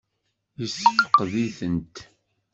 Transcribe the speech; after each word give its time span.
Yessefqed-itent? 0.59 1.95